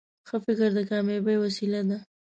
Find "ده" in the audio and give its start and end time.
1.89-1.97